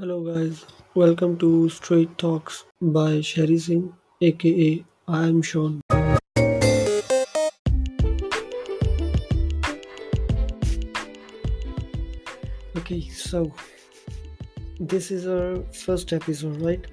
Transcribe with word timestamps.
Hello 0.00 0.20
guys 0.20 0.60
welcome 0.98 1.34
to 1.36 1.68
Street 1.68 2.08
Talks 2.18 2.64
by 2.82 3.22
Sheri 3.22 3.58
Singh 3.58 3.90
A 4.22 4.30
K 4.30 4.48
A 4.48 4.80
I 5.08 5.28
am 5.28 5.42
Shon 5.42 5.80
okay 12.78 13.00
so 13.00 13.44
this 14.82 15.12
is 15.12 15.28
our 15.28 15.70
first 15.86 16.12
episode 16.12 16.62
right 16.62 16.86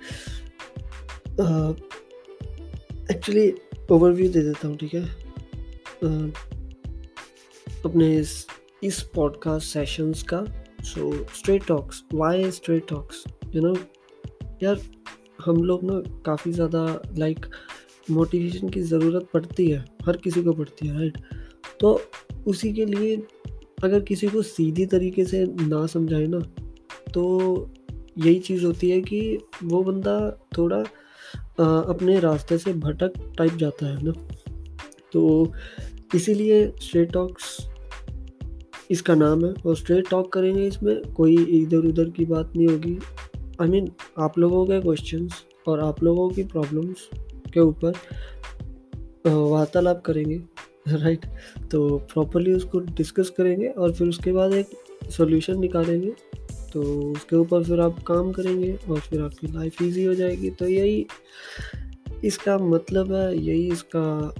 actually 3.12 3.54
overview 3.92 4.30
दे 4.32 4.42
देता 4.42 4.68
हूँ, 4.68 4.78
ठीक 4.78 4.94
है? 4.94 5.06
अपने 7.86 8.18
इस 8.18 8.48
इस 8.84 9.02
podcast 9.02 9.74
sessions 9.74 10.24
का 10.24 10.67
so 10.84 11.12
straight 11.36 11.66
talks 11.68 12.04
why 12.14 12.52
straight 12.52 12.88
talks 12.90 13.24
you 13.56 13.62
know 13.62 13.74
यार 14.64 14.80
हम 15.46 15.64
लोग 15.64 15.84
ना 15.84 16.00
काफ़ी 16.26 16.52
ज़्यादा 16.52 16.86
लाइक 17.18 17.46
मोटिवेशन 18.12 18.70
की 18.70 18.82
ज़रूरत 18.82 19.28
पड़ती 19.34 19.70
है। 19.70 19.84
हर 20.06 20.18
किसी 20.18 20.44
को 20.44 20.54
पड़ती 20.54 20.88
है 20.88 20.98
राइट 21.00 21.18
तो 21.80 22.00
उसी 22.48 22.72
के 22.74 22.86
लिए 22.86 23.16
अगर 23.84 24.00
किसी 24.00 24.28
को 24.28 24.42
सीधी 24.42 24.86
तरीके 24.86 25.26
से 25.26 25.44
ना 25.46 25.86
समझाए 25.86 26.28
ना 26.28 26.40
तो 27.14 27.26
यही 28.18 28.40
चीज़ 28.40 28.66
होती 28.66 28.90
है 28.90 29.02
कि 29.02 29.38
वो 29.64 29.84
बंदा 29.84 30.20
थोड़ा 30.58 30.78
अ, 30.78 31.64
अपने 31.90 32.20
रास्ते 32.20 32.58
से 32.58 32.74
भटक 32.74 33.14
टाइप 33.38 33.54
जाता 33.54 33.86
है 33.86 34.04
ना। 34.04 34.12
तो 35.14 35.54
इसीलिए 36.16 36.66
स्ट्रेट 36.82 37.12
टॉक्स 37.12 37.58
इसका 38.92 39.16
नाम 39.16 39.46
है 39.46 39.54
और 39.66 39.76
स्ट्रेट 39.76 40.10
टॉक 40.10 40.32
करेंगे 40.34 40.68
इसमें 40.68 41.14
कोई 41.14 41.36
इधर 41.62 41.78
उधर 41.78 42.10
की 42.10 42.26
बात 42.26 42.54
नहीं 42.56 42.68
होगी। 42.68 42.98
आई 43.62 43.68
I 43.68 43.72
मीन 43.72 43.86
mean, 43.86 43.96
आप 44.20 44.38
लोगों 44.40 44.66
के 44.66 44.82
क्वेश्चंस 44.82 45.44
और 45.68 45.80
आप 45.80 46.04
लोगों 46.04 46.30
की 46.30 46.44
प्रॉब्लम्स 46.44 47.10
के 47.54 47.60
ऊपर 47.60 47.94
वार्तालाप 49.28 50.02
करेंगे 50.06 50.42
राइट 50.98 51.26
तो 51.72 51.98
प्रॉपरली 52.14 52.54
उसको 52.54 52.80
डिस्कस 52.80 53.30
करेंगे 53.30 53.68
और 53.68 53.94
फिर 53.94 54.08
उसके 54.08 54.32
बाद 54.32 54.54
एक 54.54 54.70
सॉल्यूशन 55.12 55.60
निकालेंगे। 55.60 56.14
तो 56.74 56.82
उसके 57.12 57.36
ऊपर 57.36 57.64
फिर 57.64 57.80
आप 57.80 58.04
काम 58.04 58.32
करेंगे 58.32 58.78
और 58.90 59.00
फिर 59.00 59.22
आपकी 59.22 59.48
लाइफ 59.48 59.82
इजी 59.82 60.06
हो 60.06 60.14
जाएगी। 60.14 60.50
तो 60.50 60.68
यही 60.68 61.06
इसका 62.24 62.58
मतलब 62.58 63.14
है 63.14 63.38
यही 63.38 63.68
इसका 63.72 64.34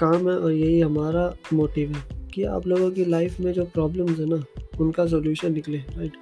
काम 0.00 0.30
है 0.30 0.38
और 0.38 0.52
यही 0.52 0.80
हमारा 0.80 1.32
मोटिव 1.52 1.92
है। 1.92 2.17
कि 2.38 2.44
आप 2.46 2.66
लोगों 2.66 2.90
की 2.90 3.04
लाइफ 3.04 3.38
में 3.40 3.52
जो 3.52 3.64
प्रॉब्लम्स 3.64 4.18
है 4.20 4.26
ना, 4.26 4.42
उनका 4.80 5.06
सोल्यूशन 5.06 5.52
निकले 5.52 5.78
राइट 5.78 6.16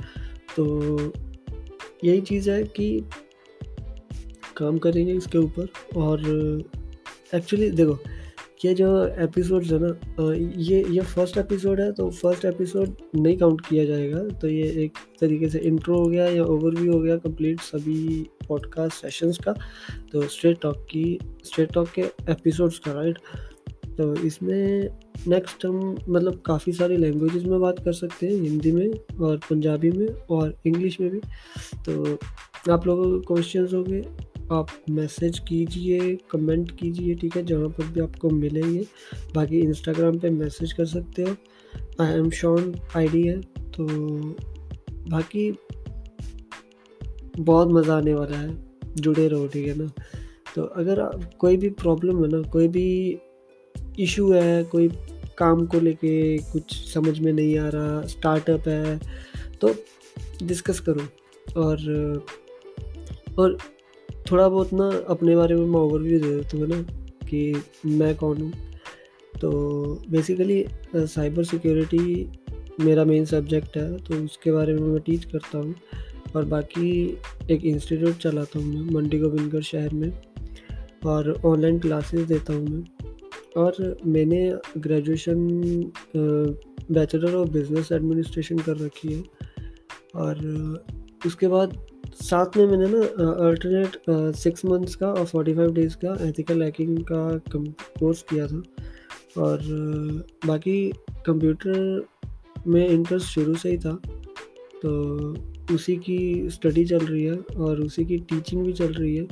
तो 0.57 1.13
यही 2.05 2.21
चीज़ 2.21 2.51
है 2.51 2.63
कि 2.77 2.89
काम 4.57 4.79
करेंगे 4.79 5.13
इसके 5.13 5.39
ऊपर 5.39 5.69
और 5.97 6.23
एक्चुअली 7.35 7.71
देखो, 7.71 7.99
ये 8.65 8.73
जो 8.75 8.87
एपिसोड्स 9.23 9.73
है 9.73 9.79
ना 9.83 9.89
ये 10.59 10.83
ये 10.91 11.01
फ़र्स्ट 11.01 11.37
एपिसोड 11.39 11.81
है 11.81 11.91
तो 11.93 12.09
फ़र्स्ट 12.11 12.45
एपिसोड 12.45 12.97
नहीं 13.15 13.37
काउंट 13.37 13.61
किया 13.67 13.85
जाएगा। 13.85 14.23
तो 14.39 14.49
ये 14.49 14.69
एक 14.85 14.99
तरीके 15.21 15.49
से 15.49 15.59
इंट्रो 15.59 15.99
हो 15.99 16.07
गया 16.07 16.27
या 16.27 16.45
ओवरव्यू 16.45 16.93
हो 16.93 17.01
गया 17.01 17.17
कंप्लीट 17.17 17.61
सभी 17.61 18.23
पॉडकास्ट 18.49 19.03
सेशंस 19.03 19.39
का। 19.45 19.55
तो 20.13 20.27
स्ट्रेट 20.29 20.61
टॉक 20.63 20.87
की 20.91 21.19
स्ट्रेट 21.45 21.73
टॉक 21.73 21.89
के 21.89 22.03
एपिसोड्स 22.31 22.79
का 22.79 22.93
राइट 22.93 23.19
तो 23.99 24.15
इसमें 24.17 24.89
नेक्स्ट 25.29 25.65
हम 25.67 25.97
मतलब 26.09 26.41
काफ़ी 26.47 26.73
सारी 26.73 26.97
लैंग्वेजेस 26.97 27.43
में 27.45 27.61
बात 27.61 27.79
कर 27.85 27.93
सकते 27.95 28.27
हैं, 28.27 28.35
हिंदी 28.35 28.73
में 28.73 29.19
और 29.19 29.37
पंजाबी 29.51 29.91
में 29.91 30.07
और 30.31 30.55
इंग्लिश 30.67 31.01
में 31.01 31.11
भी। 31.11 31.21
तो 31.85 32.19
आप 32.73 32.87
लोगों 32.87 33.11
के 33.11 33.27
क्वेश्चंस 33.27 33.75
होंगे, 33.75 34.03
आप 34.53 34.69
मैसेज 34.91 35.39
कीजिए 35.39 36.17
कमेंट 36.31 36.71
कीजिए, 36.79 37.15
ठीक 37.15 37.37
है, 37.37 37.45
जहाँ 37.45 37.69
पर 37.69 37.87
भी 37.87 38.01
आपको 38.01 38.31
मिलेंगे। 38.31 38.85
बाकी 39.35 39.61
इंस्टाग्राम 39.61 40.19
पे 40.19 40.31
मैसेज 40.31 40.73
कर 40.73 40.85
सकते 40.87 41.23
हो। 41.23 41.37
आई 42.01 42.13
एम 42.13 42.31
शॉन 42.33 42.75
आईडी 42.97 43.23
है 43.23 43.41
तो 43.71 43.87
बाकी 45.11 45.51
बहुत 47.39 47.69
मज़ा 47.69 47.97
आने 47.97 48.15
वाला 48.15 48.37
है, 48.37 48.57
जुड़े 48.97 49.27
रहो, 49.29 49.47
ठीक 49.47 49.67
है 49.69 49.79
ना। 49.79 49.91
तो 50.55 50.63
अगर 50.63 51.01
कोई 51.39 51.57
भी 51.57 51.69
प्रॉब्लम 51.73 52.23
है 52.25 52.31
ना, 52.31 52.41
कोई 52.43 52.69
भी 52.69 53.19
इशू 53.99 54.31
है, 54.33 54.63
कोई 54.65 54.89
काम 55.39 55.65
को 55.67 55.81
लेके 55.81 56.39
कुछ 56.43 56.75
समझ 56.93 57.19
में 57.19 57.33
नहीं 57.33 57.59
आ 57.59 57.69
रहा 57.69 58.01
स्टार्टअप 58.07 58.69
है 58.69 58.99
तो 59.61 59.75
डिस्कस 60.43 60.81
करो। 60.81 61.09
और 61.57 62.25
और 63.39 63.57
थोड़ा 64.31 64.49
बहुत 64.49 64.73
ना 64.73 64.91
अपने 65.09 65.37
बारे 65.37 65.55
में 65.55 65.67
मैं 65.67 65.81
ओवरव्यू 65.81 66.21
दे 66.21 66.29
देता 66.29 66.59
हूँ 66.59 66.67
ना, 66.67 66.81
कि 67.29 67.63
मैं 67.87 68.15
कौन 68.17 68.41
हूँ। 68.43 68.53
तो 69.41 69.51
बेसिकली 70.11 70.65
साइबर 70.97 71.45
सिक्योरिटी 71.45 72.29
मेरा 72.81 73.05
मेन 73.05 73.25
सब्जेक्ट 73.25 73.77
है 73.77 73.97
तो 73.99 74.25
उसके 74.25 74.53
बारे 74.53 74.75
में 74.75 74.83
मैं 74.83 75.01
टीच 75.01 75.25
करता 75.25 75.59
हूँ। 75.59 75.75
और 76.37 76.45
बाकी 76.45 76.89
एक 77.51 77.65
इंस्टीट्यूट 77.65 78.17
चलाता 78.19 78.59
हूँ 78.59 78.67
मैं, 78.67 78.95
मंडी 78.95 79.19
गोविंदगढ़ 79.19 79.63
शहर 79.63 79.93
में, 79.95 80.13
और 81.07 81.31
ऑनलाइन 81.45 81.79
क्लासेस 81.79 82.27
देता 82.29 82.53
हूँ 82.53 82.67
मैं। 82.67 82.85
और 83.57 83.97
मैंने 84.07 84.59
graduation 84.79 85.49
bachelor 86.93 87.35
of 87.35 87.49
business 87.49 87.93
administration 87.93 88.59
कर 88.59 88.77
रखी 88.77 89.13
है। 89.13 89.25
और 90.15 90.39
उसके 91.27 91.49
बाद 91.49 91.87
साथ 92.15 92.57
में 92.57 92.67
मैंने 92.67 92.87
ना 92.89 93.31
अल्टरनेट 93.49 93.97
सिक्स 94.37 94.65
मंथ्स 94.65 94.95
का 94.95 95.09
और 95.13 95.27
फोर्टी 95.27 95.55
फाइव 95.55 95.73
डेज़ 95.73 95.97
का 96.05 96.29
एथिकल 96.29 96.63
हैकिंग 96.63 96.99
का 97.13 97.41
कोर्स 97.99 98.23
किया 98.23 98.47
था। 98.47 98.63
और 99.39 99.59
बाकी 100.47 100.93
कंप्यूटर 101.27 102.07
में 102.67 102.89
इंटरेस्ट 102.89 103.27
शुरू 103.27 103.55
से 103.55 103.71
ही 103.71 103.79
था। 103.79 104.01
तो 104.83 104.93
उसी 105.75 105.97
की 105.97 106.51
स्टडी 106.51 106.85
चल 106.85 106.99
रही 106.99 107.25
है 107.25 107.37
और 107.57 107.81
उसी 107.81 108.05
की 108.05 108.17
टीचिंग 108.19 108.65
भी 108.67 108.73
चल 108.73 108.93
रही 108.93 109.17
है। 109.17 109.27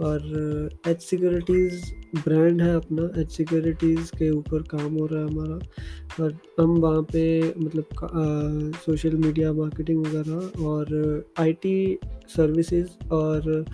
और 0.00 0.78
एच 0.88 1.02
सिक्योरिटीज़ 1.02 1.84
ब्रांड 2.16 2.62
है 2.62 2.74
अपना 2.76 3.08
एच 3.20 3.30
सिक्योरिटीज़ 3.32 4.10
के 4.18 4.30
ऊपर 4.30 4.62
काम 4.70 4.94
हो 4.94 5.06
रहा 5.06 5.20
है 5.20 5.28
हमारा। 5.28 6.24
और 6.24 6.38
हम 6.60 6.76
वहाँ 6.80 7.02
पे 7.12 7.24
मतलब 7.58 8.74
सोशल 8.86 9.16
मीडिया 9.16 9.52
मार्केटिंग 9.52 10.06
वगैरह 10.06 10.64
और 10.64 11.24
आईटी 11.40 11.98
सर्विसेज़ 12.36 13.08
और 13.12 13.64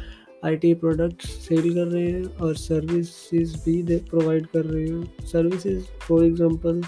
आईटी 0.44 0.72
प्रोडक्ट्स 0.74 1.30
सेल 1.48 1.72
कर 1.74 1.86
रहे 1.86 2.10
हैं 2.10 2.24
और 2.36 2.54
सर्विसेज़ 2.56 3.56
भी 3.64 3.96
प्रोवाइड 4.10 4.46
कर 4.46 4.64
रहे 4.64 4.86
हैं। 4.86 5.26
Services 5.26 5.84
for 6.08 6.24
example 6.24 6.82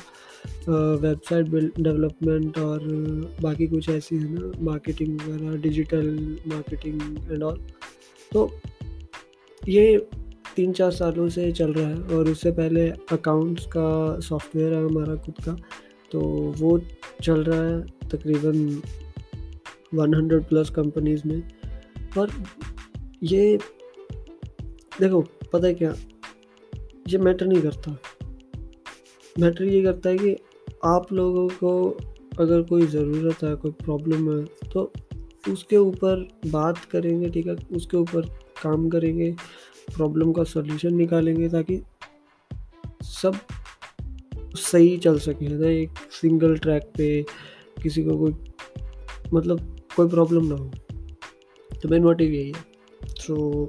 website 0.68 1.46
development 1.80 2.58
और 2.58 2.80
बाकी 3.42 3.66
कुछ 3.66 3.88
ऐसी 3.88 4.16
है 4.16 4.32
ना 4.32 4.50
मार्केटिंग 4.64 5.20
वगैरह 5.20 5.56
डिजिटल 5.62 6.06
मार्केटिंग 6.48 7.00
एंड 7.30 7.42
ऑल 7.42 7.58
तो 8.32 8.50
ये 9.68 10.06
तीन 10.56 10.72
चार 10.72 10.90
सालों 10.90 11.28
से 11.28 11.52
चल 11.52 11.72
रहा 11.72 11.88
है 11.88 12.18
और 12.18 12.30
उससे 12.30 12.50
पहले 12.50 12.90
अकाउंट्स 12.90 13.66
का 13.66 14.20
सॉफ्टवेयर 14.20 14.72
है 14.72 14.84
हमारा 14.84 15.14
खुद 15.14 15.34
का 15.44 15.56
तो 16.12 16.20
वो 16.58 16.80
चल 17.22 17.44
रहा 17.44 17.68
है 17.68 17.86
तकरीबन 17.86 18.82
100 19.94 20.48
प्लस 20.48 20.70
कंपनीज़ 20.70 21.22
में। 21.26 21.42
और 22.18 22.30
ये, 23.22 23.58
देखो, 25.00 25.20
पता 25.52 25.66
है 25.66 25.74
क्या? 25.74 25.94
ये 27.08 27.18
मैटर 27.18 27.46
नहीं 27.46 27.62
करता। 27.62 27.98
मैटर 29.38 29.64
ये 29.64 29.82
करता 29.82 30.10
है 30.10 30.18
कि 30.18 30.36
आप 30.84 31.12
लोगों 31.12 31.48
को 31.48 31.98
अगर 32.40 32.62
कोई 32.62 32.86
ज़रूरत 32.86 33.42
है, 33.44 33.56
कोई 33.56 33.70
प्रॉब्लम 33.70 34.38
है 34.38 34.44
तो 34.44 34.92
उसके 35.48 35.76
ऊपर 35.76 36.28
बात 36.46 36.78
करेंगे, 36.78 37.30
ठीक 37.30 37.46
है? 37.46 37.56
उसके 37.72 37.96
ऊपर 37.96 38.20
काम 38.62 38.88
करेंगे 38.88 39.36
प्रॉब्लम 39.96 40.32
का 40.32 40.44
सॉल्यूशन 40.44 40.94
निकालेंगे 40.94 41.48
ताकि 41.48 41.82
सब 43.02 43.34
सही 44.56 44.98
चल 44.98 45.18
सके 45.18 45.48
ना? 45.48 45.68
एक 45.68 45.90
सिंगल 46.10 46.58
ट्रैक 46.58 46.82
पे 46.96 47.22
किसी 47.82 48.04
को 48.04 48.18
कोई 48.18 48.32
मतलब 49.32 49.76
कोई 49.96 50.08
प्रॉब्लम 50.08 50.46
ना 50.46 50.54
हो। 50.54 50.72
तो 51.82 51.88
मेन 51.88 52.02
मोटिव 52.02 52.30
यही 52.30 52.52
है। 52.52 52.64
So 53.08 53.66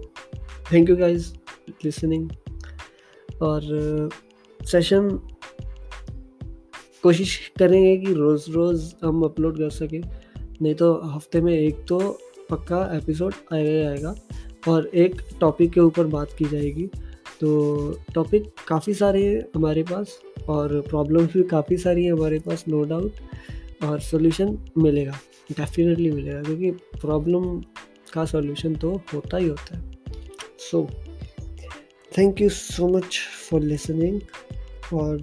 thank 0.74 0.90
you 0.90 0.96
guys 0.96 1.36
listening 1.86 2.30
और 3.42 3.62
सेशन 4.66 5.10
कोशिश 7.04 7.52
करेंगे 7.60 7.98
कि 7.98 8.14
रोज़ 8.14 8.52
रोज़ 8.52 8.94
हम 9.06 9.24
अपलोड 9.24 9.58
कर 9.58 9.70
सकें। 9.70 10.02
नहीं 10.62 10.76
तो 10.76 11.02
हफ़्ते 11.04 11.42
में 11.42 11.54
एक 11.54 11.86
तो 11.88 12.20
पक्का 12.50 12.98
एपिसोड 12.98 13.34
आएगा 13.54 13.72
ही 13.72 13.84
आएगा 13.84 14.16
और 14.68 14.88
एक 14.96 15.22
टॉपिक 15.40 15.74
के 15.74 15.80
ऊपर 15.80 16.08
बात 16.08 16.34
की 16.38 16.46
जाएगी। 16.46 16.90
तो 17.40 18.00
टॉपिक 18.14 18.52
काफ़ी 18.68 18.94
सारे 18.94 19.26
हैं 19.26 19.42
हमारे 19.56 19.84
पास 19.84 20.20
और 20.50 20.82
प्रॉब्लम्स 20.82 21.34
भी 21.34 21.44
काफ़ी 21.44 21.78
सारी 21.78 22.06
हैं 22.06 22.14
हमारे 22.14 22.40
पास 22.40 22.64
नो 22.68 22.84
डाउट 22.84 23.84
और 23.84 24.00
सॉल्यूशन 24.00 24.58
मिलेगा 24.78 25.20
डेफिनेटली 25.52 26.12
मिलेगा, 26.12 26.42
क्योंकि 26.42 26.72
प्रॉब्लम 26.72 27.60
का 28.14 28.26
सॉल्यूशन 28.26 28.76
तो 28.76 29.02
होता 29.14 29.38
ही 29.38 29.48
होता 29.48 29.78
है। 29.78 29.92
So 30.60 30.88
thank 32.18 32.42
you 32.42 32.50
so 32.50 32.88
much 32.88 33.20
for 33.50 33.62
listening 33.62 34.22
और 34.94 35.22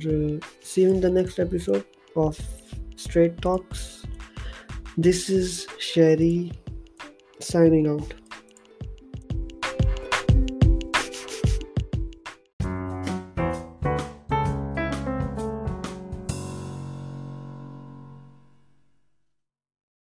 see 0.64 0.82
in 0.82 1.00
the 1.00 1.06
next 1.06 1.40
episode 1.40 1.82
of 2.16 2.42
straight 2.98 3.40
talks 3.42 4.02
this 4.98 5.30
is 5.30 5.60
Sheri 5.80 6.50
signing 7.42 7.88
out 7.88 8.14